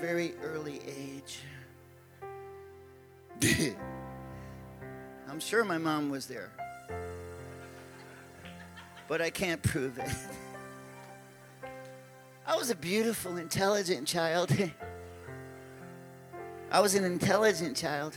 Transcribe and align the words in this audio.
very 0.00 0.34
early 0.42 0.80
age. 0.86 1.40
I'm 5.28 5.40
sure 5.40 5.64
my 5.64 5.78
mom 5.78 6.10
was 6.10 6.26
there, 6.26 6.50
but 9.08 9.20
I 9.20 9.30
can't 9.30 9.62
prove 9.62 9.98
it. 9.98 10.10
I 12.46 12.56
was 12.56 12.70
a 12.70 12.74
beautiful, 12.74 13.36
intelligent 13.36 14.06
child. 14.06 14.56
I 16.70 16.80
was 16.80 16.94
an 16.94 17.04
intelligent 17.04 17.76
child. 17.76 18.16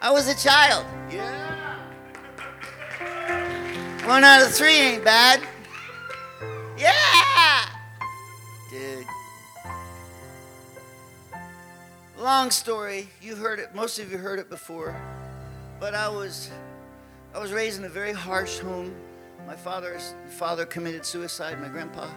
I 0.00 0.10
was 0.10 0.28
a 0.28 0.34
child. 0.34 0.84
Yeah. 1.10 1.76
One 4.06 4.24
out 4.24 4.42
of 4.42 4.52
three 4.52 4.76
ain't 4.76 5.04
bad. 5.04 5.40
Yeah. 6.76 7.64
Dude. 8.70 9.04
Long 12.18 12.50
story. 12.50 13.08
You 13.22 13.36
heard 13.36 13.60
it. 13.60 13.76
Most 13.76 14.00
of 14.00 14.10
you 14.10 14.18
heard 14.18 14.40
it 14.40 14.50
before. 14.50 15.00
But 15.78 15.94
I 15.94 16.08
was, 16.08 16.50
I 17.32 17.38
was 17.38 17.52
raised 17.52 17.78
in 17.78 17.84
a 17.84 17.88
very 17.88 18.12
harsh 18.12 18.58
home. 18.58 18.92
My 19.46 19.54
father's 19.54 20.14
father 20.36 20.66
committed 20.66 21.06
suicide. 21.06 21.60
My 21.60 21.68
grandpa 21.68 22.08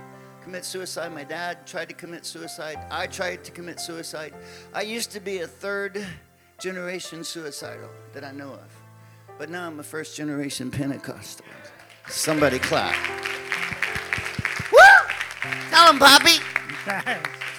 commit 0.41 0.65
suicide. 0.65 1.13
My 1.13 1.23
dad 1.23 1.67
tried 1.67 1.87
to 1.89 1.93
commit 1.93 2.25
suicide. 2.25 2.79
I 2.89 3.05
tried 3.05 3.43
to 3.43 3.51
commit 3.51 3.79
suicide. 3.79 4.33
I 4.73 4.81
used 4.81 5.11
to 5.11 5.19
be 5.19 5.41
a 5.41 5.47
third 5.47 6.03
generation 6.59 7.23
suicidal 7.23 7.89
that 8.13 8.23
I 8.23 8.31
know 8.31 8.53
of. 8.53 8.81
But 9.37 9.51
now 9.51 9.67
I'm 9.67 9.79
a 9.79 9.83
first 9.83 10.15
generation 10.15 10.71
Pentecostal. 10.71 11.45
Somebody 12.07 12.57
clap. 12.57 12.95
Woo! 14.71 14.79
Tell 15.69 15.93
him, 15.93 15.99
Poppy. 15.99 16.39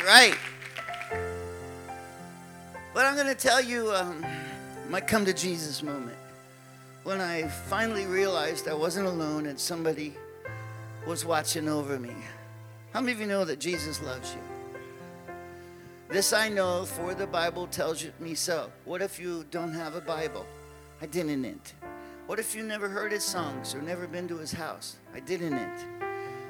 right. 0.05 0.37
But 2.95 3.07
I'm 3.07 3.15
going 3.15 3.27
to 3.27 3.35
tell 3.35 3.61
you 3.61 3.91
um, 3.93 4.25
my 4.91 5.01
come 5.01 5.25
to 5.25 5.33
Jesus 5.33 5.83
moment. 5.83 6.17
When 7.05 7.21
I 7.21 7.49
finally 7.49 8.07
realized 8.07 8.69
I 8.69 8.75
wasn't 8.75 9.07
alone 9.07 9.47
and 9.47 9.59
somebody 9.59 10.15
was 11.07 11.25
watching 11.25 11.69
over 11.69 11.99
me. 11.99 12.15
How 12.93 13.01
many 13.01 13.13
of 13.13 13.21
you 13.21 13.27
know 13.27 13.45
that 13.47 13.59
Jesus 13.59 14.03
loves 14.03 14.35
you? 14.35 15.35
This 16.11 16.35
I 16.35 16.51
know, 16.51 16.85
for 16.85 17.15
the 17.15 17.27
Bible 17.27 17.67
tells 17.67 18.05
me 18.21 18.35
so. 18.35 18.71
What 18.85 19.01
if 19.01 19.19
you 19.19 19.47
don't 19.51 19.73
have 19.73 19.95
a 19.95 20.01
Bible? 20.03 20.45
I 21.01 21.07
didn't. 21.07 21.73
What 22.27 22.39
if 22.39 22.55
you 22.55 22.63
never 22.63 22.89
heard 22.89 23.11
his 23.11 23.25
songs 23.25 23.75
or 23.75 23.81
never 23.81 24.07
been 24.07 24.29
to 24.29 24.37
his 24.37 24.53
house? 24.53 24.97
I 25.15 25.21
didn't. 25.21 25.59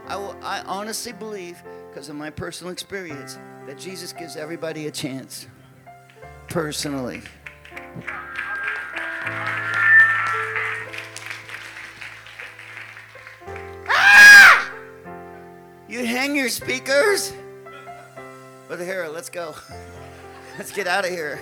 I, 0.08 0.16
will, 0.16 0.36
I 0.42 0.62
honestly 0.62 1.12
believe, 1.12 1.62
because 1.88 2.08
of 2.08 2.16
my 2.16 2.30
personal 2.30 2.72
experience, 2.72 3.38
that 3.66 3.78
Jesus 3.78 4.12
gives 4.12 4.36
everybody 4.36 4.88
a 4.88 4.90
chance. 4.90 5.46
Personally. 6.53 7.22
Ah! 13.89 14.70
You 15.89 16.05
hang 16.05 16.36
your 16.36 16.50
speakers? 16.50 17.33
Brother 18.69 18.84
Hera, 18.84 19.08
let's 19.08 19.30
go. 19.30 19.55
Let's 20.58 20.70
get 20.73 20.86
out 20.86 21.06
of 21.06 21.11
here. 21.11 21.41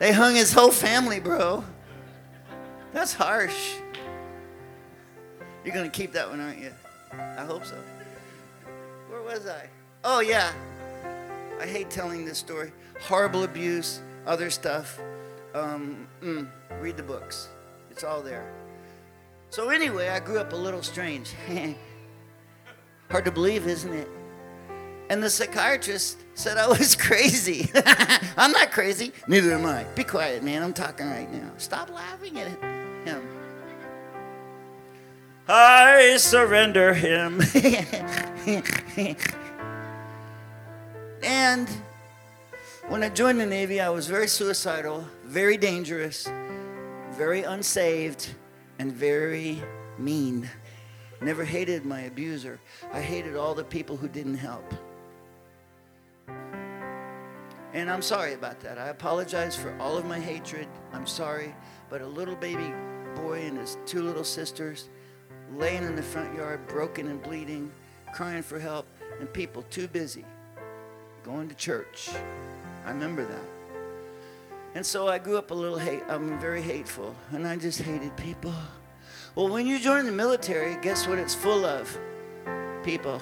They 0.00 0.12
hung 0.12 0.34
his 0.34 0.52
whole 0.52 0.70
family, 0.70 1.18
bro. 1.18 1.64
That's 2.92 3.14
harsh. 3.14 3.76
You're 5.64 5.72
going 5.74 5.90
to 5.90 5.96
keep 5.96 6.12
that 6.12 6.28
one, 6.28 6.40
aren't 6.40 6.58
you? 6.58 6.72
I 7.10 7.46
hope 7.46 7.64
so. 7.64 7.76
Where 9.08 9.22
was 9.22 9.46
I? 9.46 9.70
Oh, 10.04 10.20
yeah. 10.20 10.52
I 11.58 11.64
hate 11.64 11.88
telling 11.88 12.26
this 12.26 12.36
story. 12.36 12.70
Horrible 13.00 13.44
abuse, 13.44 14.02
other 14.26 14.50
stuff. 14.50 14.98
Um, 15.54 16.06
mm, 16.22 16.48
read 16.80 16.96
the 16.96 17.02
books, 17.02 17.48
it's 17.90 18.04
all 18.04 18.20
there. 18.20 18.52
So, 19.50 19.70
anyway, 19.70 20.08
I 20.08 20.20
grew 20.20 20.38
up 20.38 20.52
a 20.52 20.56
little 20.56 20.82
strange. 20.82 21.32
Hard 23.10 23.24
to 23.24 23.30
believe, 23.30 23.66
isn't 23.66 23.92
it? 23.92 24.08
And 25.08 25.22
the 25.22 25.30
psychiatrist 25.30 26.18
said 26.34 26.58
I 26.58 26.66
was 26.66 26.96
crazy. 27.08 27.70
I'm 28.36 28.52
not 28.52 28.72
crazy. 28.72 29.12
Neither 29.28 29.52
am 29.52 29.64
I. 29.64 29.84
Be 29.94 30.04
quiet, 30.04 30.42
man. 30.42 30.62
I'm 30.62 30.72
talking 30.72 31.06
right 31.06 31.32
now. 31.32 31.52
Stop 31.56 31.90
laughing 31.90 32.38
at 32.40 32.48
him. 32.48 33.22
I 35.48 36.16
surrender 36.16 36.92
him. 36.92 37.40
and 41.22 41.68
when 42.88 43.02
I 43.02 43.08
joined 43.08 43.40
the 43.40 43.46
Navy, 43.46 43.80
I 43.80 43.88
was 43.88 44.06
very 44.06 44.28
suicidal, 44.28 45.04
very 45.24 45.56
dangerous, 45.56 46.28
very 47.10 47.42
unsaved, 47.42 48.34
and 48.78 48.92
very 48.92 49.62
mean. 49.98 50.48
Never 51.20 51.44
hated 51.44 51.84
my 51.84 52.02
abuser. 52.02 52.60
I 52.92 53.00
hated 53.00 53.36
all 53.36 53.54
the 53.54 53.64
people 53.64 53.96
who 53.96 54.08
didn't 54.08 54.36
help. 54.36 54.72
And 57.72 57.90
I'm 57.90 58.02
sorry 58.02 58.34
about 58.34 58.60
that. 58.60 58.78
I 58.78 58.88
apologize 58.88 59.56
for 59.56 59.76
all 59.80 59.98
of 59.98 60.06
my 60.06 60.20
hatred. 60.20 60.68
I'm 60.92 61.06
sorry. 61.06 61.54
But 61.90 62.02
a 62.02 62.06
little 62.06 62.36
baby 62.36 62.72
boy 63.16 63.42
and 63.42 63.58
his 63.58 63.78
two 63.86 64.02
little 64.02 64.24
sisters 64.24 64.88
laying 65.56 65.84
in 65.84 65.96
the 65.96 66.02
front 66.02 66.34
yard, 66.36 66.66
broken 66.68 67.08
and 67.08 67.22
bleeding, 67.22 67.70
crying 68.14 68.42
for 68.42 68.58
help, 68.58 68.86
and 69.18 69.32
people 69.32 69.62
too 69.70 69.88
busy 69.88 70.24
going 71.24 71.48
to 71.48 71.54
church. 71.56 72.10
I 72.86 72.90
remember 72.90 73.26
that. 73.26 73.42
And 74.74 74.86
so 74.86 75.08
I 75.08 75.18
grew 75.18 75.36
up 75.36 75.50
a 75.50 75.54
little 75.54 75.78
hate. 75.78 76.02
I'm 76.08 76.38
very 76.38 76.62
hateful, 76.62 77.14
and 77.32 77.46
I 77.46 77.56
just 77.56 77.82
hated 77.82 78.16
people. 78.16 78.54
Well, 79.34 79.48
when 79.48 79.66
you 79.66 79.78
join 79.78 80.06
the 80.06 80.12
military, 80.12 80.76
guess 80.80 81.08
what 81.08 81.18
it's 81.18 81.34
full 81.34 81.64
of? 81.64 81.98
People. 82.84 83.20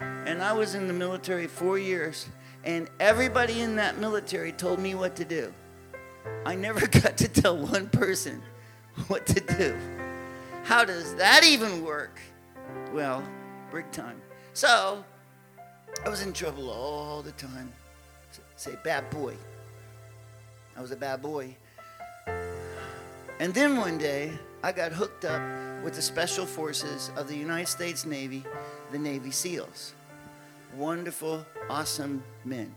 And 0.00 0.42
I 0.42 0.52
was 0.52 0.74
in 0.74 0.86
the 0.86 0.92
military 0.92 1.46
four 1.46 1.78
years, 1.78 2.28
and 2.64 2.88
everybody 3.00 3.62
in 3.62 3.76
that 3.76 3.98
military 3.98 4.52
told 4.52 4.78
me 4.78 4.94
what 4.94 5.16
to 5.16 5.24
do. 5.24 5.54
I 6.44 6.54
never 6.54 6.86
got 7.00 7.16
to 7.16 7.28
tell 7.28 7.56
one 7.56 7.88
person 7.88 8.42
what 9.08 9.26
to 9.26 9.40
do. 9.40 9.76
How 10.64 10.84
does 10.84 11.14
that 11.14 11.44
even 11.44 11.82
work? 11.82 12.20
Well, 12.92 13.22
big 13.72 13.90
time. 13.90 14.20
So, 14.52 15.02
I 16.04 16.08
was 16.08 16.22
in 16.22 16.32
trouble 16.32 16.70
all 16.70 17.22
the 17.22 17.32
time. 17.32 17.72
Say, 18.62 18.76
bad 18.84 19.10
boy. 19.10 19.34
I 20.76 20.80
was 20.80 20.92
a 20.92 20.96
bad 20.96 21.20
boy. 21.20 21.56
And 23.40 23.52
then 23.52 23.76
one 23.76 23.98
day, 23.98 24.38
I 24.62 24.70
got 24.70 24.92
hooked 24.92 25.24
up 25.24 25.42
with 25.82 25.94
the 25.94 26.00
Special 26.00 26.46
Forces 26.46 27.10
of 27.16 27.26
the 27.26 27.34
United 27.34 27.66
States 27.66 28.06
Navy, 28.06 28.44
the 28.92 29.00
Navy 29.00 29.32
SEALs. 29.32 29.94
Wonderful, 30.76 31.44
awesome 31.68 32.22
men. 32.44 32.72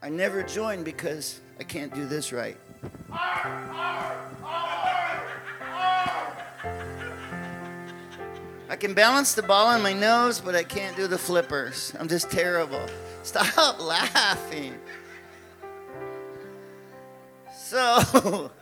I 0.00 0.10
never 0.10 0.44
joined 0.44 0.84
because 0.84 1.40
I 1.58 1.64
can't 1.64 1.92
do 1.92 2.06
this 2.06 2.32
right. 2.32 2.56
I 8.70 8.76
can 8.76 8.94
balance 8.94 9.34
the 9.34 9.42
ball 9.42 9.66
on 9.66 9.82
my 9.82 9.92
nose, 9.92 10.40
but 10.40 10.54
I 10.54 10.62
can't 10.62 10.96
do 10.96 11.08
the 11.08 11.18
flippers. 11.18 11.92
I'm 11.98 12.06
just 12.06 12.30
terrible. 12.30 12.86
Stop 13.24 13.80
laughing. 13.80 14.76
So, 17.52 17.76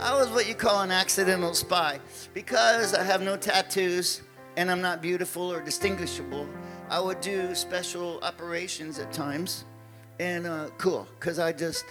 I 0.00 0.14
was 0.14 0.30
what 0.30 0.48
you 0.48 0.54
call 0.54 0.80
an 0.80 0.90
accidental 0.90 1.52
spy. 1.52 2.00
Because 2.32 2.94
I 2.94 3.02
have 3.02 3.20
no 3.20 3.36
tattoos 3.36 4.22
and 4.56 4.70
I'm 4.70 4.80
not 4.80 5.02
beautiful 5.02 5.52
or 5.52 5.60
distinguishable, 5.60 6.48
I 6.88 6.98
would 6.98 7.20
do 7.20 7.54
special 7.54 8.20
operations 8.22 8.98
at 8.98 9.12
times. 9.12 9.66
And 10.20 10.46
uh, 10.46 10.68
cool, 10.78 11.06
because 11.20 11.38
I 11.38 11.52
just 11.52 11.84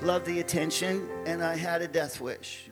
loved 0.00 0.24
the 0.24 0.40
attention 0.40 1.10
and 1.26 1.42
I 1.42 1.56
had 1.56 1.82
a 1.82 1.88
death 1.88 2.22
wish. 2.22 2.70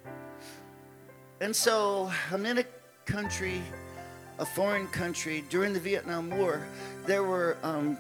And 1.43 1.55
so 1.55 2.11
I'm 2.33 2.47
in 2.47 2.57
a 2.57 2.65
country, 3.05 3.61
a 4.39 4.47
foreign 4.47 4.87
country, 4.89 5.45
during 5.51 5.73
the 5.73 5.81
Vietnam 5.81 6.31
War. 6.31 6.67
There 7.07 7.23
were, 7.23 7.57
um, 7.63 7.99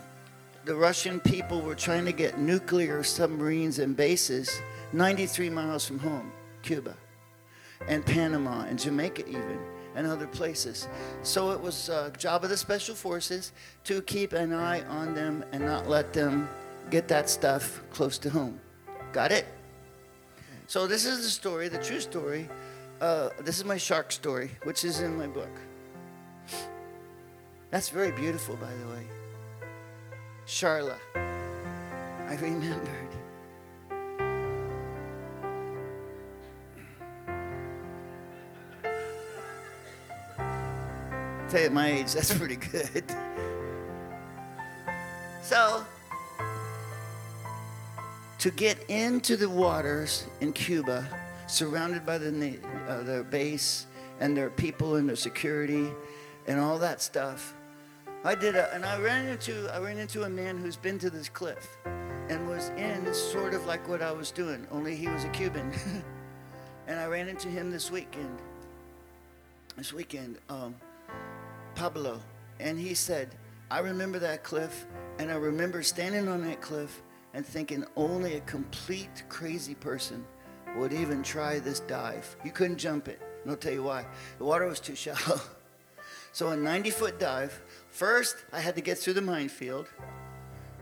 the 0.64 0.74
Russian 0.74 1.20
people 1.20 1.60
were 1.60 1.74
trying 1.74 2.04
to 2.06 2.12
get 2.12 2.38
nuclear 2.38 3.02
submarines 3.02 3.78
and 3.78 3.96
bases 3.96 4.60
93 4.92 5.50
miles 5.50 5.86
from 5.86 5.98
home. 5.98 6.32
Cuba 6.62 6.96
and 7.86 8.04
Panama 8.04 8.62
and 8.62 8.78
Jamaica 8.78 9.28
even 9.28 9.58
and 9.94 10.06
other 10.06 10.26
places. 10.26 10.88
So 11.22 11.50
it 11.52 11.60
was 11.60 11.88
a 11.88 12.12
job 12.18 12.42
of 12.42 12.50
the 12.50 12.56
special 12.56 12.94
forces 12.94 13.52
to 13.84 14.02
keep 14.02 14.32
an 14.32 14.52
eye 14.52 14.82
on 14.86 15.14
them 15.14 15.44
and 15.52 15.64
not 15.64 15.88
let 15.88 16.12
them 16.12 16.48
get 16.90 17.06
that 17.08 17.30
stuff 17.30 17.80
close 17.90 18.18
to 18.18 18.30
home. 18.30 18.58
Got 19.12 19.30
it? 19.30 19.46
So 20.66 20.86
this 20.86 21.04
is 21.04 21.22
the 21.22 21.30
story, 21.30 21.68
the 21.68 21.78
true 21.78 22.00
story. 22.00 22.48
Uh, 23.00 23.28
this 23.42 23.58
is 23.58 23.64
my 23.64 23.76
shark 23.76 24.10
story, 24.10 24.50
which 24.64 24.84
is 24.84 25.00
in 25.00 25.16
my 25.16 25.26
book. 25.26 25.50
That's 27.70 27.88
very 27.88 28.12
beautiful, 28.12 28.56
by 28.56 28.70
the 28.72 28.86
way. 28.94 29.06
Charla. 30.46 30.96
I 31.14 32.36
remembered. 32.40 32.88
Tell 41.48 41.60
you 41.60 41.66
at 41.66 41.72
my 41.72 41.92
age, 41.92 42.12
that's 42.12 42.36
pretty 42.36 42.56
good. 42.56 43.04
So, 45.42 45.84
to 48.38 48.50
get 48.50 48.78
into 48.88 49.36
the 49.36 49.48
waters 49.48 50.26
in 50.40 50.52
Cuba, 50.52 51.06
surrounded 51.46 52.04
by 52.04 52.18
the, 52.18 52.58
uh, 52.88 53.02
their 53.02 53.22
base 53.22 53.86
and 54.20 54.36
their 54.36 54.50
people 54.50 54.96
and 54.96 55.08
their 55.08 55.16
security 55.16 55.88
and 56.46 56.60
all 56.60 56.78
that 56.78 57.00
stuff, 57.00 57.54
I 58.24 58.34
did 58.34 58.56
a, 58.56 58.72
and 58.74 58.84
I 58.84 58.98
ran 58.98 59.26
into 59.26 59.68
I 59.74 59.78
ran 59.78 59.98
into 59.98 60.22
a 60.22 60.28
man 60.28 60.56
who's 60.56 60.76
been 60.76 60.98
to 61.00 61.10
this 61.10 61.28
cliff 61.28 61.76
and 62.28 62.48
was 62.48 62.70
in 62.70 63.12
sort 63.12 63.54
of 63.54 63.66
like 63.66 63.86
what 63.88 64.02
I 64.02 64.12
was 64.12 64.30
doing, 64.30 64.66
only 64.70 64.96
he 64.96 65.08
was 65.08 65.24
a 65.24 65.28
Cuban. 65.28 65.72
and 66.86 66.98
I 66.98 67.06
ran 67.06 67.28
into 67.28 67.48
him 67.48 67.70
this 67.70 67.90
weekend. 67.90 68.38
This 69.76 69.92
weekend, 69.92 70.38
um, 70.48 70.74
Pablo, 71.74 72.20
and 72.60 72.78
he 72.78 72.94
said, 72.94 73.34
I 73.70 73.80
remember 73.80 74.18
that 74.20 74.44
cliff, 74.44 74.86
and 75.18 75.30
I 75.30 75.34
remember 75.34 75.82
standing 75.82 76.28
on 76.28 76.42
that 76.44 76.60
cliff 76.60 77.02
and 77.34 77.44
thinking 77.44 77.84
only 77.96 78.36
a 78.36 78.40
complete 78.40 79.24
crazy 79.28 79.74
person 79.74 80.24
would 80.76 80.92
even 80.92 81.22
try 81.22 81.58
this 81.58 81.80
dive. 81.80 82.36
You 82.44 82.52
couldn't 82.52 82.78
jump 82.78 83.08
it. 83.08 83.20
And 83.42 83.50
I'll 83.50 83.56
tell 83.56 83.72
you 83.72 83.82
why. 83.82 84.06
The 84.38 84.44
water 84.44 84.66
was 84.66 84.80
too 84.80 84.94
shallow. 84.94 85.40
So 86.34 86.48
a 86.48 86.56
90 86.56 86.90
foot 86.90 87.20
dive, 87.20 87.62
first 87.90 88.38
I 88.52 88.58
had 88.58 88.74
to 88.74 88.80
get 88.80 88.98
through 88.98 89.12
the 89.12 89.22
minefield. 89.22 89.86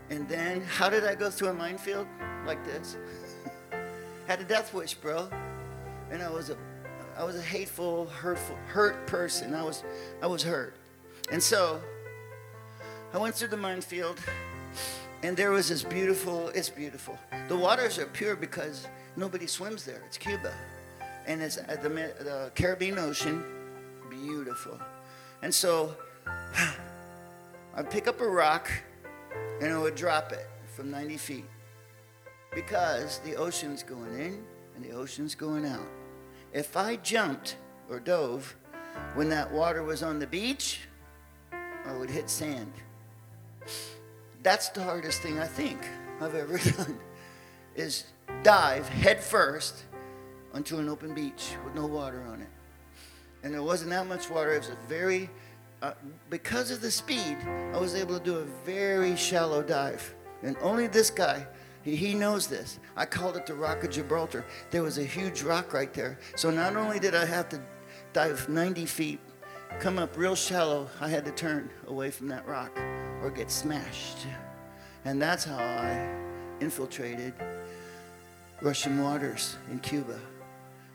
And 0.09 0.27
then 0.27 0.63
how 0.63 0.89
did 0.89 1.05
I 1.05 1.15
go 1.15 1.29
through 1.29 1.49
a 1.49 1.53
minefield? 1.53 2.07
Like 2.47 2.65
this. 2.65 2.97
had 4.27 4.41
a 4.41 4.45
death 4.45 4.73
wish, 4.73 4.95
bro. 4.95 5.29
And 6.11 6.23
I 6.23 6.31
was 6.31 6.49
a 6.49 6.57
I 7.19 7.25
was 7.25 7.37
a 7.37 7.43
hateful, 7.43 8.07
hurtful, 8.07 8.57
hurt 8.67 9.07
person. 9.07 9.55
I 9.55 9.63
was 9.63 9.85
I 10.23 10.27
was 10.27 10.43
hurt. 10.43 10.75
And 11.31 11.43
so 11.43 11.83
I 13.13 13.19
went 13.19 13.35
through 13.35 13.49
the 13.49 13.59
minefield 13.59 14.19
and 15.23 15.37
there 15.37 15.51
was 15.51 15.69
this 15.69 15.83
beautiful, 15.83 16.49
it's 16.49 16.71
beautiful. 16.71 17.19
The 17.49 17.57
waters 17.57 17.99
are 17.99 18.07
pure 18.07 18.37
because 18.37 18.87
nobody 19.17 19.47
swims 19.47 19.85
there. 19.85 20.03
It's 20.07 20.17
Cuba. 20.17 20.55
And 21.27 21.43
it's 21.43 21.59
at 21.59 21.83
the, 21.83 21.91
the 21.91 22.51
Caribbean 22.55 22.99
Ocean, 22.99 23.45
beautiful. 24.09 24.81
And 25.43 25.53
so 25.53 25.95
I'd 27.75 27.91
pick 27.91 28.07
up 28.07 28.21
a 28.21 28.27
rock 28.27 28.71
and 29.61 29.73
I 29.73 29.79
would 29.79 29.97
drop 29.97 30.33
it 30.33 30.47
from 30.75 30.91
90 30.91 31.17
feet 31.17 31.45
because 32.55 33.19
the 33.21 33.35
ocean's 33.37 33.83
going 33.83 34.15
in 34.19 34.45
and 34.75 34.85
the 34.85 34.93
ocean's 34.93 35.35
going 35.35 35.67
out. 35.67 35.87
If 36.53 36.77
I 36.77 36.97
jumped 36.97 37.57
or 37.91 37.99
dove 37.99 38.55
when 39.15 39.29
that 39.31 39.51
water 39.51 39.83
was 39.83 40.03
on 40.03 40.19
the 40.19 40.27
beach, 40.27 40.81
I 41.53 41.97
would 41.97 42.11
hit 42.11 42.31
sand. 42.31 42.73
That's 44.43 44.69
the 44.69 44.83
hardest 44.83 45.23
thing 45.23 45.39
I 45.39 45.47
think 45.47 45.79
I've 46.21 46.35
ever 46.35 46.59
done 46.77 46.99
is 47.75 48.05
dive 48.43 48.89
head 48.89 49.23
first 49.23 49.85
onto 50.53 50.79
an 50.79 50.89
open 50.89 51.15
beach 51.15 51.55
with 51.65 51.75
no 51.75 51.87
water 51.87 52.23
on 52.31 52.43
it 52.43 52.49
and 53.43 53.53
there 53.53 53.63
wasn't 53.63 53.91
that 53.91 54.07
much 54.07 54.31
water. 54.31 54.55
It 54.55 54.59
was 54.59 54.69
a 54.71 54.89
very, 54.89 55.29
uh, 55.83 55.93
because 56.31 56.71
of 56.71 56.81
the 56.81 56.91
speed, 56.91 57.37
I 57.73 57.79
was 57.79 57.95
able 57.95 58.19
to 58.19 58.25
do 58.25 58.37
a 58.37 58.45
very 58.65 59.17
shallow 59.17 59.63
dive. 59.63 60.15
And 60.43 60.57
only 60.61 60.87
this 60.87 61.11
guy, 61.11 61.47
he, 61.83 61.97
he 61.97 62.15
knows 62.15 62.47
this. 62.47 62.79
I 62.97 63.07
called 63.07 63.37
it 63.37 63.47
the 63.47 63.55
Rock 63.55 63.85
of 63.85 63.91
Gibraltar. 63.91 64.45
There 64.71 64.83
was 64.83 64.99
a 64.99 65.05
huge 65.05 65.43
rock 65.43 65.73
right 65.73 65.93
there. 65.93 66.19
So 66.37 66.51
not 66.51 66.77
only 66.77 66.99
did 66.99 67.15
I 67.15 67.25
have 67.25 67.49
to 67.51 67.61
dive 68.13 68.49
90 68.49 68.87
feet, 68.87 69.21
come 69.81 69.99
up 69.99 70.17
real 70.17 70.35
shallow, 70.35 70.89
I 71.01 71.09
had 71.09 71.25
to 71.25 71.33
turn 71.33 71.71
away 71.87 72.11
from 72.11 72.29
that 72.29 72.47
rock 72.47 72.77
or 73.23 73.31
get 73.31 73.51
smashed. 73.51 74.27
And 75.05 75.21
that's 75.21 75.45
how 75.45 75.59
I 75.59 76.09
infiltrated 76.61 77.35
Russian 78.61 79.03
waters 79.03 79.57
in 79.71 79.81
Cuba. 79.81 80.19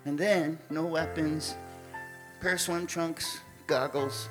And 0.05 0.17
then, 0.17 0.57
no 0.69 0.85
weapons, 0.85 1.55
pair 2.39 2.53
of 2.53 2.61
swim 2.61 2.85
trunks, 2.85 3.41
goggles. 3.65 4.29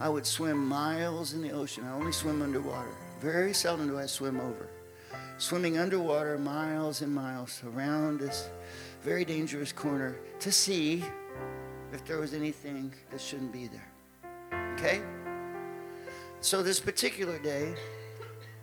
I 0.00 0.08
would 0.08 0.26
swim 0.26 0.66
miles 0.66 1.32
in 1.34 1.42
the 1.42 1.52
ocean. 1.52 1.84
I 1.84 1.92
only 1.92 2.12
swim 2.12 2.42
underwater. 2.42 2.94
Very 3.20 3.52
seldom 3.52 3.88
do 3.88 3.98
I 3.98 4.06
swim 4.06 4.40
over. 4.40 4.68
Swimming 5.38 5.78
underwater 5.78 6.38
miles 6.38 7.02
and 7.02 7.14
miles 7.14 7.62
around 7.66 8.20
this 8.20 8.50
very 9.02 9.24
dangerous 9.24 9.72
corner 9.72 10.16
to 10.40 10.50
see 10.50 11.04
if 11.92 12.04
there 12.04 12.18
was 12.18 12.34
anything 12.34 12.92
that 13.10 13.20
shouldn't 13.20 13.52
be 13.52 13.68
there. 13.68 14.72
Okay? 14.74 15.02
So 16.40 16.62
this 16.62 16.80
particular 16.80 17.38
day, 17.38 17.74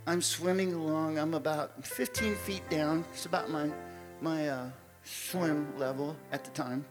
I'm 0.07 0.21
swimming 0.21 0.73
along. 0.73 1.19
I'm 1.19 1.35
about 1.35 1.85
15 1.85 2.35
feet 2.35 2.67
down. 2.69 3.05
It's 3.13 3.25
about 3.25 3.49
my 3.49 3.69
my 4.19 4.49
uh, 4.49 4.69
swim 5.03 5.77
level 5.77 6.15
at 6.31 6.43
the 6.43 6.49
time 6.51 6.83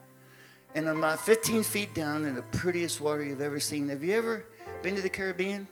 and 0.76 0.86
I'm 0.90 0.98
about 0.98 1.18
15 1.20 1.62
feet 1.62 1.94
down 1.94 2.26
in 2.26 2.34
the 2.34 2.42
prettiest 2.42 3.00
water 3.00 3.24
you've 3.24 3.40
ever 3.40 3.58
seen. 3.58 3.88
Have 3.88 4.04
you 4.04 4.12
ever 4.12 4.44
been 4.82 4.94
to 4.94 5.00
the 5.00 5.08
Caribbean? 5.08 5.66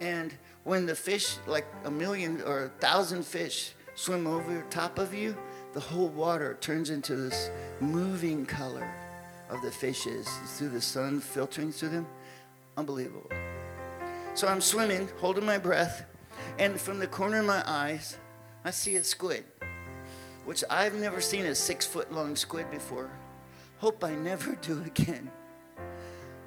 And 0.00 0.32
when 0.64 0.86
the 0.86 0.94
fish, 0.94 1.36
like 1.46 1.66
a 1.84 1.90
million 1.90 2.40
or 2.40 2.64
a 2.64 2.68
thousand 2.80 3.26
fish, 3.26 3.74
swim 3.94 4.26
over 4.26 4.64
top 4.70 4.98
of 4.98 5.12
you, 5.12 5.36
the 5.74 5.80
whole 5.80 6.08
water 6.08 6.56
turns 6.62 6.88
into 6.88 7.16
this 7.16 7.50
moving 7.80 8.46
color 8.46 8.90
of 9.50 9.60
the 9.60 9.70
fishes 9.70 10.26
through 10.56 10.70
the 10.70 10.80
sun 10.80 11.20
filtering 11.20 11.70
through 11.70 11.90
them. 11.90 12.06
Unbelievable. 12.78 13.30
So 14.32 14.48
I'm 14.48 14.62
swimming, 14.62 15.06
holding 15.18 15.44
my 15.44 15.58
breath, 15.58 16.06
and 16.58 16.80
from 16.80 16.98
the 16.98 17.06
corner 17.06 17.40
of 17.40 17.46
my 17.46 17.62
eyes, 17.66 18.16
I 18.64 18.70
see 18.70 18.96
a 18.96 19.04
squid, 19.04 19.44
which 20.46 20.64
I've 20.70 20.94
never 20.94 21.20
seen 21.20 21.44
a 21.44 21.54
six 21.54 21.84
foot 21.84 22.10
long 22.10 22.36
squid 22.36 22.70
before. 22.70 23.10
Hope 23.82 24.04
I 24.04 24.14
never 24.14 24.54
do 24.62 24.80
again. 24.86 25.28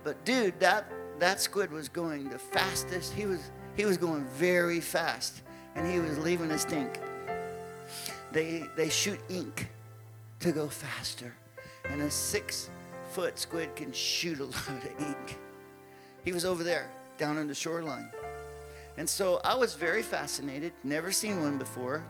But 0.06 0.24
dude, 0.24 0.58
that 0.62 0.90
that 1.20 1.42
squid 1.42 1.70
was 1.70 1.90
going 1.90 2.30
the 2.30 2.40
fastest. 2.40 3.12
He 3.12 3.26
was 3.26 3.52
he 3.76 3.84
was 3.84 3.98
going 3.98 4.24
very 4.38 4.80
fast, 4.80 5.42
and 5.76 5.86
he 5.86 6.00
was 6.00 6.18
leaving 6.18 6.50
a 6.52 6.58
stink. 6.58 6.98
They 8.32 8.64
they 8.78 8.88
shoot 8.88 9.20
ink 9.30 9.68
to 10.40 10.54
go 10.54 10.70
faster, 10.70 11.34
and 11.90 12.02
a 12.04 12.10
six 12.10 12.70
foot 13.12 13.38
squid 13.38 13.76
can 13.76 13.92
shoot 13.92 14.40
a 14.40 14.46
lot 14.56 14.70
of 14.70 14.86
ink. 14.98 15.38
He 16.24 16.32
was 16.32 16.46
over 16.46 16.64
there, 16.64 16.90
down 17.18 17.38
on 17.38 17.48
the 17.48 17.56
shoreline. 17.56 18.12
And 18.98 19.10
so 19.10 19.42
I 19.44 19.56
was 19.56 19.74
very 19.74 20.04
fascinated, 20.04 20.72
never 20.86 21.12
seen 21.12 21.42
one 21.42 21.58
before. 21.58 22.02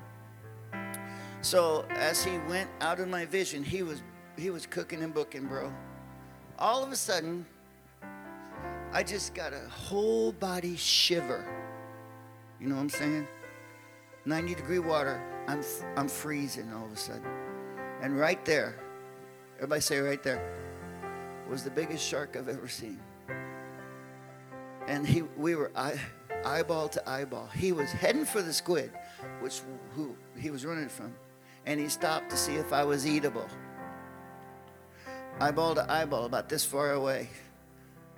So 1.41 1.83
as 1.89 2.23
he 2.23 2.37
went 2.47 2.69
out 2.79 2.99
of 2.99 3.07
my 3.07 3.25
vision, 3.25 3.63
he 3.63 3.81
was 3.81 4.03
he 4.37 4.49
was 4.49 4.65
cooking 4.65 5.01
and 5.01 5.13
booking, 5.13 5.45
bro. 5.45 5.73
All 6.59 6.83
of 6.83 6.91
a 6.91 6.95
sudden, 6.95 7.45
I 8.91 9.03
just 9.03 9.33
got 9.33 9.53
a 9.53 9.69
whole 9.69 10.31
body 10.31 10.75
shiver. 10.75 11.45
You 12.59 12.67
know 12.67 12.75
what 12.75 12.81
I'm 12.81 12.89
saying? 12.89 13.27
90 14.25 14.55
degree 14.55 14.79
water. 14.79 15.21
I'm 15.47 15.63
I'm 15.95 16.07
freezing 16.07 16.73
all 16.73 16.85
of 16.85 16.91
a 16.91 16.97
sudden. 16.97 17.25
And 18.01 18.17
right 18.17 18.43
there, 18.45 18.79
everybody 19.57 19.81
say 19.81 19.99
right 19.99 20.21
there, 20.23 20.41
was 21.49 21.63
the 21.63 21.69
biggest 21.69 22.05
shark 22.05 22.35
I've 22.35 22.49
ever 22.49 22.67
seen. 22.67 22.99
And 24.87 25.05
he 25.05 25.23
we 25.37 25.55
were 25.55 25.71
eye, 25.75 25.99
eyeball 26.45 26.89
to 26.89 27.09
eyeball. 27.09 27.47
He 27.53 27.71
was 27.71 27.91
heading 27.91 28.25
for 28.25 28.41
the 28.41 28.53
squid, 28.53 28.91
which 29.41 29.61
who 29.95 30.15
he 30.37 30.49
was 30.51 30.65
running 30.65 30.89
from. 30.89 31.13
And 31.65 31.79
he 31.79 31.89
stopped 31.89 32.29
to 32.29 32.37
see 32.37 32.55
if 32.55 32.73
I 32.73 32.83
was 32.83 33.07
eatable 33.07 33.47
eyeball 35.39 35.75
to 35.75 35.91
eyeball, 35.91 36.25
about 36.25 36.49
this 36.49 36.65
far 36.65 36.93
away. 36.93 37.29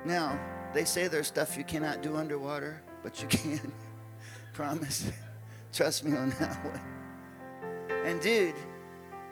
Now, 0.05 0.39
they 0.73 0.85
say 0.85 1.07
there's 1.07 1.27
stuff 1.27 1.57
you 1.57 1.63
cannot 1.63 2.01
do 2.01 2.15
underwater, 2.15 2.81
but 3.03 3.21
you 3.21 3.27
can. 3.29 3.71
Promise. 4.53 5.11
Trust 5.73 6.03
me 6.03 6.17
on 6.17 6.29
that 6.39 6.55
one. 6.65 6.81
And 8.05 8.19
dude, 8.21 8.55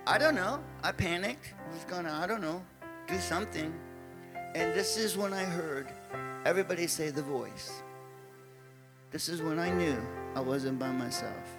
I 0.06 0.18
don't 0.18 0.36
know. 0.36 0.64
I 0.84 0.92
panicked. 0.92 1.54
I 1.68 1.74
was 1.74 1.84
gonna, 1.86 2.12
I 2.12 2.28
don't 2.28 2.42
know, 2.42 2.64
do 3.08 3.18
something. 3.20 3.74
And 4.54 4.74
this 4.74 4.98
is 4.98 5.18
when 5.18 5.34
I 5.34 5.44
heard 5.44 5.88
everybody 6.46 6.88
say 6.88 7.10
the 7.10 7.24
voice. 7.24 7.82
This 9.12 9.30
is 9.30 9.42
when 9.42 9.60
I 9.60 9.70
knew 9.70 9.98
I 10.36 10.42
wasn't 10.42 10.78
by 10.78 10.92
myself. 10.92 11.58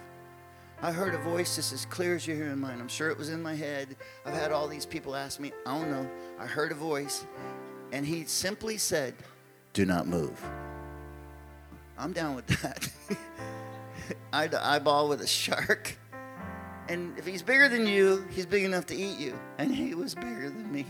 I 0.81 0.91
heard 0.91 1.15
a 1.15 1.17
voice 1.17 1.55
just 1.55 1.73
as 1.73 1.85
clear 1.85 2.15
as 2.15 2.27
you're 2.27 2.35
hearing 2.35 2.59
mine. 2.59 2.79
I'm 2.79 2.87
sure 2.87 3.09
it 3.09 3.17
was 3.17 3.29
in 3.29 3.41
my 3.41 3.55
head. 3.55 3.95
I've 4.25 4.35
had 4.35 4.51
all 4.51 4.67
these 4.67 4.85
people 4.85 5.15
ask 5.15 5.39
me, 5.39 5.51
I 5.65 5.77
don't 5.77 5.89
know. 5.89 6.07
I 6.39 6.45
heard 6.45 6.71
a 6.71 6.75
voice, 6.75 7.25
and 7.91 8.05
he 8.05 8.25
simply 8.25 8.77
said, 8.77 9.15
Do 9.73 9.85
not 9.85 10.07
move. 10.07 10.39
I'm 11.97 12.13
down 12.13 12.35
with 12.35 12.45
that. 12.61 12.87
eye 14.33 14.47
to 14.47 14.63
eyeball 14.63 15.09
with 15.09 15.21
a 15.21 15.27
shark. 15.27 15.97
And 16.89 17.17
if 17.17 17.25
he's 17.25 17.41
bigger 17.41 17.67
than 17.67 17.87
you, 17.87 18.25
he's 18.29 18.45
big 18.45 18.63
enough 18.63 18.85
to 18.87 18.95
eat 18.95 19.17
you. 19.17 19.37
And 19.57 19.73
he 19.73 19.95
was 19.95 20.13
bigger 20.13 20.49
than 20.49 20.71
me. 20.71 20.85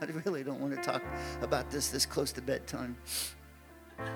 I 0.00 0.06
really 0.24 0.44
don't 0.44 0.60
want 0.60 0.74
to 0.74 0.82
talk 0.82 1.02
about 1.42 1.70
this 1.70 1.88
this 1.90 2.06
close 2.06 2.32
to 2.32 2.42
bedtime. 2.42 2.96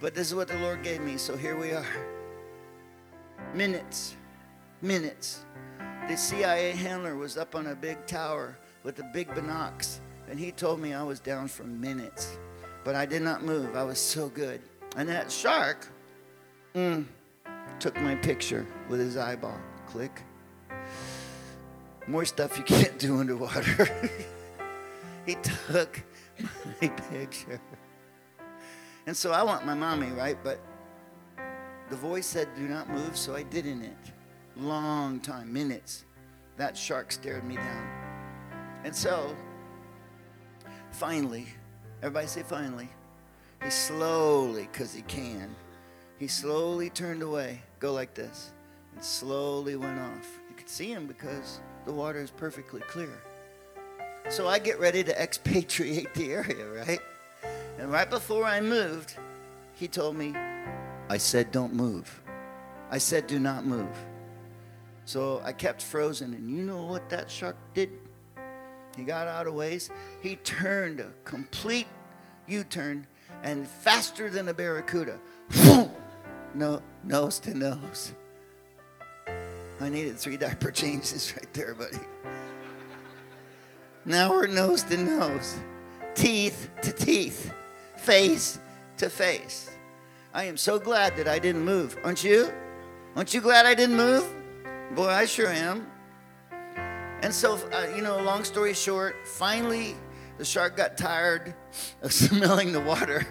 but 0.00 0.14
this 0.14 0.28
is 0.28 0.34
what 0.34 0.48
the 0.48 0.58
Lord 0.58 0.82
gave 0.82 1.00
me, 1.00 1.16
so 1.16 1.36
here 1.36 1.56
we 1.56 1.70
are. 1.72 2.17
Minutes, 3.54 4.14
minutes. 4.82 5.44
The 6.06 6.16
CIA 6.16 6.72
handler 6.72 7.16
was 7.16 7.36
up 7.38 7.54
on 7.54 7.68
a 7.68 7.74
big 7.74 8.06
tower 8.06 8.56
with 8.82 8.98
a 8.98 9.10
big 9.14 9.28
binocs, 9.28 10.00
and 10.30 10.38
he 10.38 10.52
told 10.52 10.80
me 10.80 10.92
I 10.92 11.02
was 11.02 11.18
down 11.18 11.48
for 11.48 11.64
minutes. 11.64 12.38
But 12.84 12.94
I 12.94 13.06
did 13.06 13.22
not 13.22 13.42
move. 13.42 13.74
I 13.74 13.82
was 13.84 13.98
so 13.98 14.28
good. 14.28 14.60
And 14.96 15.08
that 15.08 15.32
shark 15.32 15.88
mm, 16.74 17.04
took 17.80 17.98
my 18.00 18.14
picture 18.16 18.66
with 18.88 19.00
his 19.00 19.16
eyeball. 19.16 19.58
Click. 19.86 20.22
More 22.06 22.24
stuff 22.24 22.58
you 22.58 22.64
can't 22.76 22.98
do 22.98 23.18
underwater. 23.18 23.88
he 25.26 25.36
took 25.36 26.02
my 26.80 26.88
picture. 26.88 27.60
And 29.06 29.16
so 29.16 29.32
I 29.32 29.42
want 29.42 29.64
my 29.64 29.74
mommy, 29.74 30.08
right? 30.08 30.38
But 30.44 30.60
the 31.90 31.96
voice 31.96 32.26
said, 32.26 32.48
do 32.56 32.68
not 32.68 32.90
move, 32.90 33.16
so 33.16 33.34
I 33.34 33.42
didn't 33.42 33.82
it. 33.82 34.12
Long 34.56 35.20
time, 35.20 35.52
minutes. 35.52 36.04
That 36.56 36.76
shark 36.76 37.12
stared 37.12 37.44
me 37.44 37.56
down. 37.56 37.88
And 38.84 38.94
so, 38.94 39.34
finally, 40.90 41.46
everybody 42.02 42.26
say 42.26 42.42
finally, 42.42 42.88
he 43.62 43.70
slowly, 43.70 44.68
because 44.70 44.92
he 44.92 45.02
can, 45.02 45.54
he 46.18 46.26
slowly 46.26 46.90
turned 46.90 47.22
away, 47.22 47.62
go 47.78 47.92
like 47.92 48.14
this, 48.14 48.52
and 48.94 49.02
slowly 49.04 49.76
went 49.76 49.98
off. 49.98 50.40
You 50.48 50.56
could 50.56 50.68
see 50.68 50.90
him 50.92 51.06
because 51.06 51.60
the 51.86 51.92
water 51.92 52.20
is 52.20 52.30
perfectly 52.30 52.80
clear. 52.82 53.22
So 54.28 54.46
I 54.46 54.58
get 54.58 54.78
ready 54.78 55.02
to 55.04 55.20
expatriate 55.20 56.12
the 56.14 56.32
area, 56.32 56.68
right? 56.68 57.00
And 57.78 57.90
right 57.90 58.10
before 58.10 58.44
I 58.44 58.60
moved, 58.60 59.16
he 59.74 59.88
told 59.88 60.16
me, 60.16 60.34
I 61.08 61.16
said, 61.16 61.50
don't 61.52 61.74
move. 61.74 62.22
I 62.90 62.98
said, 62.98 63.26
do 63.26 63.38
not 63.38 63.64
move. 63.64 63.96
So 65.04 65.40
I 65.44 65.52
kept 65.52 65.82
frozen. 65.82 66.34
And 66.34 66.50
you 66.50 66.62
know 66.62 66.84
what 66.84 67.08
that 67.08 67.30
shark 67.30 67.56
did? 67.74 67.90
He 68.96 69.04
got 69.04 69.26
out 69.26 69.46
of 69.46 69.54
ways. 69.54 69.90
He 70.22 70.36
turned 70.36 71.00
a 71.00 71.10
complete 71.24 71.86
U 72.46 72.64
turn 72.64 73.06
and 73.42 73.66
faster 73.66 74.28
than 74.28 74.48
a 74.48 74.54
barracuda. 74.54 75.18
no, 76.54 76.82
nose 77.04 77.38
to 77.40 77.54
nose. 77.54 78.12
I 79.80 79.88
needed 79.88 80.18
three 80.18 80.36
diaper 80.36 80.70
changes 80.70 81.32
right 81.36 81.52
there, 81.54 81.74
buddy. 81.74 81.98
Now 84.04 84.30
we're 84.30 84.46
nose 84.46 84.82
to 84.84 84.96
nose, 84.96 85.56
teeth 86.14 86.70
to 86.82 86.92
teeth, 86.92 87.52
face 87.96 88.58
to 88.96 89.08
face. 89.08 89.70
I 90.34 90.44
am 90.44 90.58
so 90.58 90.78
glad 90.78 91.16
that 91.16 91.26
I 91.26 91.38
didn't 91.38 91.64
move. 91.64 91.96
Aren't 92.04 92.22
you? 92.22 92.52
Aren't 93.16 93.32
you 93.32 93.40
glad 93.40 93.64
I 93.64 93.74
didn't 93.74 93.96
move? 93.96 94.28
Boy, 94.94 95.08
I 95.08 95.24
sure 95.24 95.48
am. 95.48 95.86
And 97.22 97.34
so, 97.34 97.54
uh, 97.72 97.86
you 97.96 98.02
know, 98.02 98.20
long 98.20 98.44
story 98.44 98.74
short, 98.74 99.16
finally 99.26 99.96
the 100.36 100.44
shark 100.44 100.76
got 100.76 100.96
tired 100.96 101.54
of 102.02 102.12
smelling 102.12 102.72
the 102.72 102.80
water. 102.80 103.26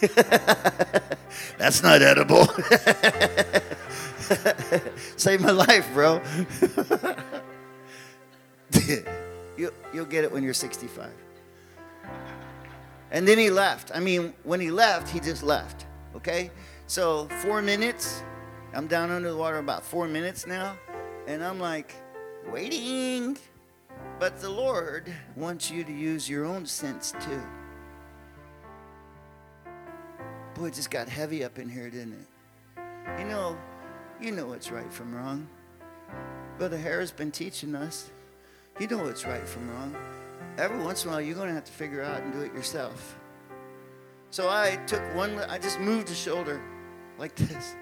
That's 1.58 1.82
not 1.82 2.02
edible. 2.02 2.46
Save 5.16 5.40
my 5.40 5.50
life, 5.50 5.88
bro. 5.92 6.20
you, 9.56 9.72
you'll 9.92 10.06
get 10.06 10.24
it 10.24 10.32
when 10.32 10.42
you're 10.42 10.54
65. 10.54 11.10
And 13.10 13.26
then 13.26 13.38
he 13.38 13.50
left. 13.50 13.90
I 13.94 14.00
mean, 14.00 14.34
when 14.44 14.60
he 14.60 14.70
left, 14.70 15.08
he 15.08 15.20
just 15.20 15.42
left. 15.42 15.86
Okay? 16.14 16.50
So, 16.86 17.28
four 17.42 17.62
minutes. 17.62 18.22
I'm 18.74 18.86
down 18.86 19.10
under 19.10 19.30
the 19.30 19.36
water 19.36 19.58
about 19.58 19.82
four 19.82 20.08
minutes 20.08 20.46
now. 20.46 20.76
And 21.26 21.42
I'm 21.42 21.58
like, 21.58 21.94
waiting. 22.50 23.38
But 24.18 24.40
the 24.40 24.50
Lord 24.50 25.12
wants 25.36 25.70
you 25.70 25.84
to 25.84 25.92
use 25.92 26.28
your 26.28 26.44
own 26.44 26.66
sense 26.66 27.12
too. 27.20 27.42
Boy, 30.54 30.66
it 30.66 30.74
just 30.74 30.90
got 30.90 31.08
heavy 31.08 31.44
up 31.44 31.58
in 31.58 31.68
here, 31.68 31.88
didn't 31.88 32.14
it? 32.14 32.80
You 33.18 33.24
know, 33.26 33.56
you 34.20 34.32
know 34.32 34.46
what's 34.46 34.70
right 34.70 34.92
from 34.92 35.14
wrong. 35.14 35.46
Brother 36.58 36.76
Harris 36.76 37.10
been 37.10 37.30
teaching 37.30 37.74
us. 37.74 38.10
You 38.80 38.88
know 38.88 38.98
what's 38.98 39.24
right 39.24 39.46
from 39.46 39.70
wrong. 39.70 39.96
Every 40.58 40.82
once 40.82 41.04
in 41.04 41.10
a 41.10 41.12
while, 41.12 41.20
you're 41.20 41.36
going 41.36 41.46
to 41.46 41.54
have 41.54 41.66
to 41.66 41.72
figure 41.72 42.02
out 42.02 42.20
and 42.20 42.32
do 42.32 42.40
it 42.40 42.52
yourself. 42.52 43.16
So 44.30 44.48
I 44.48 44.74
took 44.88 45.00
one, 45.14 45.38
I 45.48 45.56
just 45.56 45.78
moved 45.78 46.10
a 46.10 46.14
shoulder 46.14 46.60
like 47.16 47.32
this, 47.36 47.76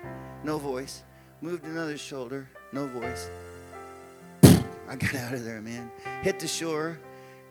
no 0.44 0.58
voice. 0.58 1.02
Moved 1.40 1.64
another 1.64 1.96
shoulder, 1.96 2.46
no 2.72 2.86
voice. 2.86 3.30
I 4.88 4.96
got 4.96 5.14
out 5.14 5.32
of 5.32 5.42
there, 5.42 5.62
man. 5.62 5.90
Hit 6.22 6.38
the 6.38 6.46
shore, 6.46 6.98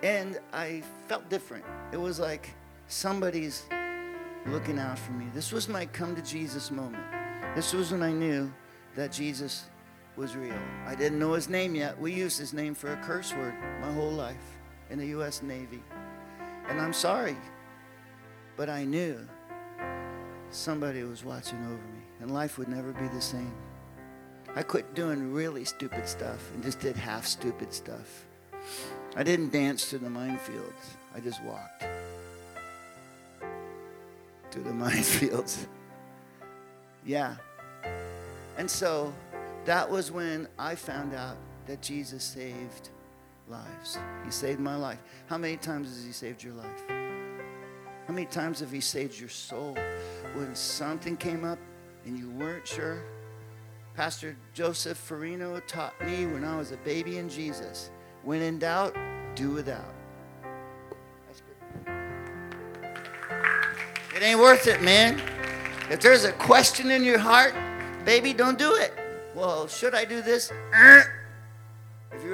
and 0.03 0.39
I 0.53 0.83
felt 1.07 1.27
different. 1.27 1.65
It 1.91 1.97
was 1.97 2.19
like 2.19 2.53
somebody's 2.87 3.63
looking 4.45 4.77
out 4.77 4.99
for 4.99 5.11
me. 5.13 5.25
This 5.33 5.51
was 5.51 5.67
my 5.67 5.87
come 5.87 6.15
to 6.15 6.21
Jesus 6.21 6.69
moment. 6.69 7.03
This 7.55 7.73
was 7.73 7.91
when 7.91 8.03
I 8.03 8.11
knew 8.11 8.53
that 8.93 9.11
Jesus 9.11 9.65
was 10.17 10.35
real. 10.35 10.53
I 10.85 10.93
didn't 10.93 11.17
know 11.17 11.33
his 11.33 11.49
name 11.49 11.73
yet. 11.73 11.99
We 11.99 12.13
used 12.13 12.37
his 12.37 12.53
name 12.53 12.75
for 12.75 12.93
a 12.93 12.97
curse 12.97 13.33
word 13.33 13.55
my 13.81 13.91
whole 13.91 14.11
life 14.11 14.54
in 14.89 14.99
the 14.99 15.07
U.S. 15.07 15.41
Navy. 15.41 15.83
And 16.67 16.79
I'm 16.79 16.93
sorry, 16.93 17.37
but 18.57 18.69
I 18.69 18.85
knew 18.85 19.27
somebody 20.49 21.03
was 21.03 21.23
watching 21.23 21.63
over 21.65 21.73
me, 21.73 22.03
and 22.21 22.31
life 22.31 22.57
would 22.57 22.67
never 22.67 22.91
be 22.91 23.07
the 23.09 23.21
same. 23.21 23.53
I 24.55 24.63
quit 24.63 24.95
doing 24.95 25.33
really 25.33 25.65
stupid 25.65 26.07
stuff 26.07 26.51
and 26.53 26.63
just 26.63 26.79
did 26.79 26.95
half 26.95 27.25
stupid 27.25 27.73
stuff. 27.73 28.25
I 29.15 29.23
didn't 29.23 29.51
dance 29.51 29.89
to 29.89 29.97
the 29.97 30.07
minefields, 30.07 30.95
I 31.13 31.19
just 31.19 31.43
walked 31.43 31.85
to 34.55 34.59
the 34.59 34.69
minefields. 34.71 35.67
Yeah. 37.05 37.35
And 38.57 38.71
so 38.71 39.13
that 39.65 39.89
was 39.89 40.11
when 40.11 40.47
I 40.57 40.75
found 40.75 41.13
out 41.13 41.37
that 41.67 41.81
Jesus 41.81 42.23
saved 42.23 42.89
lives. 43.49 43.97
He 44.23 44.31
saved 44.31 44.59
my 44.59 44.75
life. 44.75 44.99
How 45.27 45.37
many 45.37 45.57
times 45.57 45.89
has 45.89 46.03
He 46.03 46.11
saved 46.11 46.43
your 46.43 46.53
life? 46.53 46.83
How 48.07 48.13
many 48.13 48.25
times 48.25 48.59
have 48.59 48.71
He 48.71 48.81
saved 48.81 49.19
your 49.19 49.29
soul? 49.29 49.77
When 50.33 50.55
something 50.55 51.17
came 51.17 51.43
up 51.43 51.59
and 52.05 52.17
you 52.17 52.29
weren't 52.31 52.67
sure, 52.67 53.03
Pastor 53.95 54.35
Joseph 54.53 54.97
Farino 55.09 55.65
taught 55.67 55.93
me 56.05 56.25
when 56.25 56.43
I 56.43 56.57
was 56.57 56.71
a 56.71 56.77
baby 56.77 57.17
in 57.17 57.29
Jesus. 57.29 57.91
When 58.23 58.41
in 58.41 58.59
doubt, 58.59 58.95
do 59.35 59.51
without. 59.51 59.93
It 64.15 64.21
ain't 64.21 64.39
worth 64.39 64.67
it, 64.67 64.81
man. 64.81 65.21
If 65.89 65.99
there's 66.01 66.25
a 66.25 66.31
question 66.33 66.89
in 66.89 67.03
your 67.03 67.19
heart, 67.19 67.53
baby, 68.05 68.33
don't 68.33 68.57
do 68.57 68.73
it. 68.75 68.93
Well, 69.35 69.67
should 69.67 69.93
I 69.93 70.05
do 70.05 70.21
this? 70.21 70.51
Uh, 70.73 71.03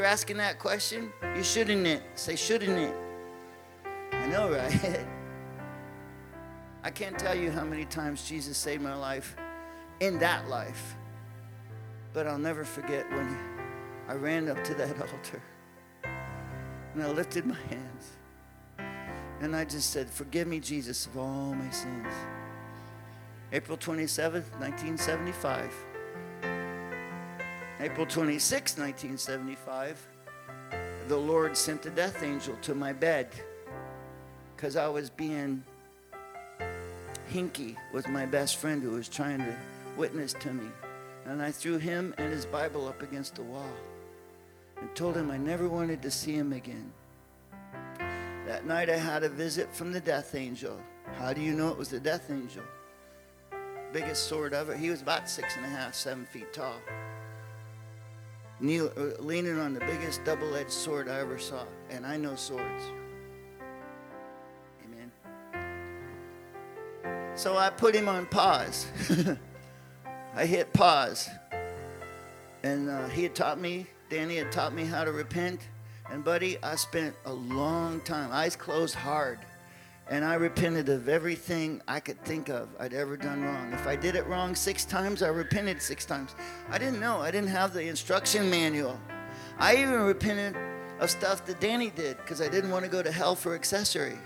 You're 0.02 0.10
asking 0.10 0.38
that 0.38 0.58
question, 0.58 1.14
you 1.36 1.44
shouldn't 1.44 1.86
it. 1.86 2.02
Say 2.16 2.36
shouldn't 2.36 2.76
it. 2.76 2.96
I 4.12 4.26
know, 4.26 4.50
right? 4.58 5.06
I 6.84 6.90
can't 6.90 7.20
tell 7.20 7.36
you 7.36 7.52
how 7.52 7.64
many 7.64 7.86
times 7.86 8.28
Jesus 8.28 8.58
saved 8.58 8.82
my 8.82 8.96
life 8.96 9.36
in 10.00 10.18
that 10.18 10.50
life. 10.50 10.96
But 12.14 12.26
I'll 12.26 12.40
never 12.40 12.64
forget 12.64 13.08
when 13.12 13.38
I 14.08 14.16
ran 14.16 14.50
up 14.50 14.64
to 14.64 14.74
that 14.74 15.00
altar 15.02 15.40
and 16.04 17.04
I 17.04 17.12
lifted 17.12 17.46
my 17.46 17.60
hands 17.70 18.10
and 19.40 19.56
I 19.56 19.66
just 19.66 19.92
said, 19.92 20.10
Forgive 20.10 20.48
me, 20.48 20.60
Jesus, 20.60 21.06
of 21.06 21.16
all 21.16 21.54
my 21.54 21.70
sins. 21.70 22.12
April 23.54 23.78
27th, 23.78 24.50
1975. 24.58 25.72
April 27.82 28.06
26, 28.06 28.78
1975, 28.78 30.08
the 31.08 31.18
Lord 31.18 31.58
sent 31.58 31.84
a 31.88 31.90
death 31.90 32.22
angel 32.22 32.56
to 32.62 32.76
my 32.76 32.94
bed 32.94 33.30
because 34.56 34.76
I 34.76 34.88
was 34.88 35.10
being 35.10 35.64
hinky 37.34 37.76
with 37.92 38.08
my 38.08 38.28
best 38.28 38.58
friend 38.58 38.84
who 38.84 38.92
was 38.92 39.10
trying 39.10 39.40
to 39.40 39.56
witness 39.98 40.34
to 40.34 40.54
me. 40.54 40.68
And 41.26 41.42
I 41.42 41.50
threw 41.50 41.80
him 41.80 42.14
and 42.20 42.32
his 42.32 42.46
Bible 42.46 42.88
up 42.88 43.02
against 43.02 43.34
the 43.34 43.42
wall 43.42 43.74
and 44.80 44.96
told 44.96 45.18
him 45.18 45.32
I 45.32 45.38
never 45.38 45.68
wanted 45.68 46.04
to 46.04 46.12
see 46.12 46.34
him 46.36 46.54
again. 46.54 46.94
That 48.46 48.68
night 48.68 48.92
I 48.92 48.98
had 48.98 49.24
a 49.24 49.30
visit 49.30 49.74
from 49.74 49.92
the 49.92 50.02
death 50.02 50.36
angel. 50.36 50.80
How 51.18 51.34
do 51.34 51.42
you 51.42 51.56
know 51.56 51.70
it 51.70 51.78
was 51.80 51.90
the 51.90 52.00
death 52.00 52.30
angel? 52.30 52.64
biggest 53.92 54.28
sword 54.28 54.54
ever. 54.54 54.76
He 54.76 54.90
was 54.90 55.02
about 55.02 55.30
six 55.30 55.56
and 55.58 55.66
a 55.66 55.70
half, 55.70 55.94
seven 55.94 56.26
feet 56.26 56.54
tall. 56.54 56.76
Kneel, 58.62 58.92
uh, 58.96 59.22
leaning 59.22 59.60
on 59.60 59.74
the 59.74 59.80
biggest 59.80 60.24
double 60.24 60.56
edged 60.56 60.72
sword 60.72 61.10
I 61.10 61.20
ever 61.20 61.40
saw. 61.40 61.66
And 61.90 62.06
I 62.06 62.16
know 62.16 62.36
swords. 62.36 62.84
Amen. 64.86 65.12
So 67.36 67.58
I 67.58 67.72
put 67.72 67.96
him 67.96 68.08
on 68.08 68.28
pause. 68.28 68.86
I 70.36 70.46
hit 70.46 70.72
pause. 70.74 71.28
And 72.64 72.88
uh, 72.90 73.08
he 73.08 73.24
had 73.24 73.34
taught 73.34 73.60
me, 73.60 73.88
Danny 74.10 74.38
had 74.38 74.52
taught 74.52 74.74
me 74.74 74.86
how 74.86 75.04
to 75.04 75.12
repent. 75.12 75.68
And, 76.12 76.24
buddy, 76.24 76.62
I 76.62 76.76
spent 76.76 77.16
a 77.26 77.34
long 77.34 78.02
time, 78.02 78.30
eyes 78.32 78.56
closed 78.56 78.94
hard. 78.94 79.40
And 80.12 80.26
I 80.26 80.34
repented 80.34 80.90
of 80.90 81.08
everything 81.08 81.82
I 81.88 82.02
could 82.02 82.22
think 82.26 82.50
of 82.50 82.68
I'd 82.78 82.94
ever 82.94 83.16
done 83.16 83.44
wrong. 83.44 83.72
If 83.72 83.88
I 83.88 83.96
did 83.96 84.16
it 84.18 84.28
wrong 84.28 84.56
six 84.56 84.84
times, 84.84 85.24
I 85.24 85.30
repented 85.30 85.82
six 85.82 86.06
times. 86.06 86.36
I 86.70 86.78
didn't 86.78 87.00
know. 87.00 87.22
I 87.22 87.32
didn't 87.32 87.48
have 87.48 87.72
the 87.72 87.88
instruction 87.88 88.50
manual. 88.50 89.00
I 89.58 89.78
even 89.78 90.02
repented 90.02 90.58
of 91.00 91.10
stuff 91.10 91.46
that 91.46 91.62
Danny 91.62 91.92
did 91.92 92.18
because 92.18 92.42
I 92.42 92.50
didn't 92.50 92.72
want 92.72 92.84
to 92.84 92.92
go 92.92 93.02
to 93.02 93.10
hell 93.10 93.36
for 93.36 93.56
accessory. 93.56 94.18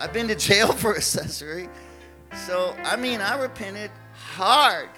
I've 0.00 0.12
been 0.12 0.28
to 0.28 0.34
jail 0.34 0.70
for 0.74 0.94
accessory. 0.94 1.70
So, 2.46 2.76
I 2.84 2.94
mean, 2.96 3.22
I 3.22 3.40
repented 3.40 3.90
hard. 4.12 4.90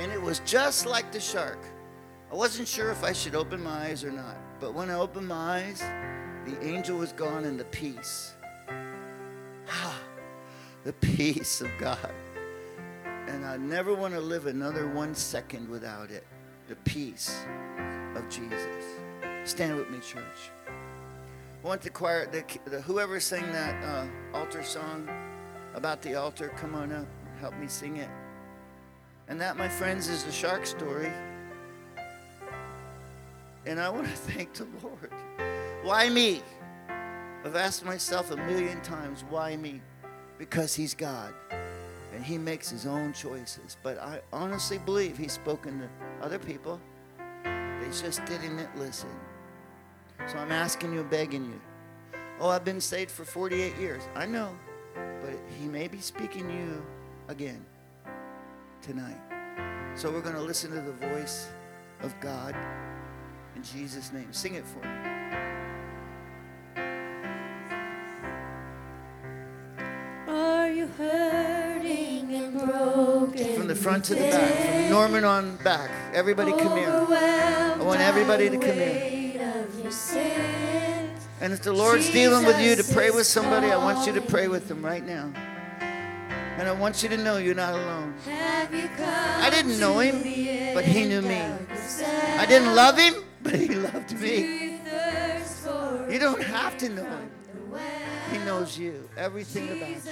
And 0.00 0.10
it 0.10 0.20
was 0.20 0.40
just 0.40 0.86
like 0.86 1.12
the 1.12 1.20
shark. 1.20 1.60
I 2.32 2.34
wasn't 2.34 2.66
sure 2.66 2.90
if 2.90 3.04
I 3.04 3.12
should 3.12 3.36
open 3.36 3.62
my 3.62 3.84
eyes 3.84 4.02
or 4.02 4.10
not. 4.10 4.36
But 4.58 4.74
when 4.74 4.90
I 4.90 4.94
opened 4.94 5.28
my 5.28 5.62
eyes, 5.62 5.84
the 6.46 6.60
angel 6.66 6.98
was 6.98 7.12
gone 7.12 7.44
and 7.44 7.60
the 7.60 7.64
peace. 7.66 8.34
Ah, 9.70 9.98
the 10.84 10.92
peace 10.94 11.60
of 11.60 11.68
God. 11.78 12.12
And 13.28 13.46
I 13.46 13.56
never 13.56 13.94
want 13.94 14.14
to 14.14 14.20
live 14.20 14.46
another 14.46 14.88
one 14.88 15.14
second 15.14 15.68
without 15.68 16.10
it. 16.10 16.26
The 16.68 16.74
peace 16.76 17.44
of 18.16 18.28
Jesus. 18.28 18.84
Stand 19.44 19.76
with 19.76 19.88
me, 19.90 19.98
church. 20.00 20.50
I 20.68 21.66
want 21.66 21.82
the 21.82 21.90
choir, 21.90 22.26
the, 22.26 22.44
the, 22.68 22.80
whoever 22.80 23.20
sang 23.20 23.52
that 23.52 23.82
uh, 23.84 24.06
altar 24.36 24.64
song 24.64 25.08
about 25.74 26.02
the 26.02 26.14
altar, 26.14 26.52
come 26.56 26.74
on 26.74 26.90
up, 26.90 27.06
help 27.40 27.56
me 27.58 27.68
sing 27.68 27.96
it. 27.98 28.08
And 29.28 29.40
that, 29.40 29.56
my 29.56 29.68
friends, 29.68 30.08
is 30.08 30.24
the 30.24 30.32
shark 30.32 30.66
story. 30.66 31.12
And 33.66 33.78
I 33.78 33.88
want 33.88 34.06
to 34.06 34.12
thank 34.32 34.54
the 34.54 34.66
Lord. 34.82 35.12
Why 35.82 36.08
me? 36.08 36.42
I've 37.44 37.56
asked 37.56 37.84
myself 37.84 38.30
a 38.30 38.36
million 38.36 38.80
times, 38.82 39.24
why 39.30 39.56
me? 39.56 39.80
Because 40.38 40.74
He's 40.74 40.94
God 40.94 41.32
and 42.14 42.24
He 42.24 42.36
makes 42.36 42.68
His 42.68 42.86
own 42.86 43.12
choices. 43.12 43.76
But 43.82 43.98
I 43.98 44.20
honestly 44.32 44.78
believe 44.78 45.16
He's 45.16 45.32
spoken 45.32 45.80
to 45.80 46.24
other 46.24 46.38
people, 46.38 46.80
they 47.44 47.86
just 47.86 48.24
didn't 48.26 48.78
listen. 48.78 49.10
So 50.28 50.36
I'm 50.36 50.52
asking 50.52 50.92
you, 50.92 51.02
begging 51.04 51.44
you. 51.44 51.60
Oh, 52.40 52.50
I've 52.50 52.64
been 52.64 52.80
saved 52.80 53.10
for 53.10 53.24
48 53.24 53.76
years. 53.78 54.02
I 54.14 54.26
know, 54.26 54.50
but 54.94 55.34
He 55.58 55.66
may 55.66 55.88
be 55.88 55.98
speaking 55.98 56.46
to 56.46 56.54
you 56.54 56.86
again 57.28 57.64
tonight. 58.82 59.20
So 59.94 60.10
we're 60.10 60.20
going 60.20 60.34
to 60.34 60.42
listen 60.42 60.70
to 60.70 60.80
the 60.80 61.08
voice 61.08 61.48
of 62.02 62.18
God 62.20 62.54
in 63.56 63.62
Jesus' 63.62 64.12
name. 64.12 64.32
Sing 64.32 64.54
it 64.54 64.64
for 64.66 64.86
me. 64.86 65.09
Front 73.80 74.04
to 74.04 74.14
the 74.14 74.20
back, 74.20 74.54
from 74.54 74.90
Norman 74.90 75.24
on 75.24 75.56
back. 75.64 75.90
Everybody 76.12 76.52
come 76.52 76.76
here. 76.76 76.90
I 76.90 77.82
want 77.82 78.00
everybody 78.00 78.50
to 78.50 78.58
come 78.58 78.74
here. 78.74 79.30
And 81.40 81.52
if 81.54 81.62
the 81.62 81.72
Lord's 81.72 82.10
dealing 82.10 82.44
with 82.44 82.60
you 82.60 82.76
to 82.76 82.84
pray 82.92 83.10
with 83.10 83.26
somebody, 83.26 83.68
I 83.68 83.76
want 83.76 84.06
you 84.06 84.12
to 84.12 84.20
pray 84.20 84.48
with 84.48 84.68
them 84.68 84.84
right 84.84 85.04
now. 85.04 85.32
And 86.58 86.68
I 86.68 86.72
want 86.72 87.02
you 87.02 87.08
to 87.08 87.16
know 87.16 87.38
you're 87.38 87.54
not 87.54 87.72
alone. 87.72 88.14
I 88.26 89.48
didn't 89.50 89.80
know 89.80 89.98
him, 90.00 90.22
but 90.74 90.84
he 90.84 91.06
knew 91.06 91.22
me. 91.22 91.40
I 92.36 92.44
didn't 92.46 92.74
love 92.74 92.98
him, 92.98 93.14
but 93.42 93.54
he 93.54 93.68
loved 93.68 94.12
me. 94.20 94.78
You 96.10 96.18
don't 96.18 96.42
have 96.42 96.76
to 96.78 96.88
know 96.90 97.04
him. 97.04 97.30
He 98.30 98.38
knows 98.38 98.78
you, 98.78 99.08
everything 99.16 99.70
about 99.70 99.88
you, 99.88 100.02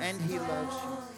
and 0.00 0.20
he 0.20 0.38
loves 0.38 0.76
you. 0.84 1.17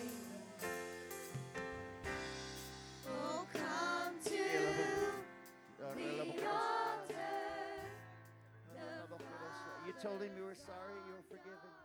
Told 10.02 10.22
him 10.22 10.30
you 10.34 10.44
were 10.44 10.54
sorry, 10.54 10.96
you 11.06 11.12
were 11.12 11.28
forgiven. 11.28 11.79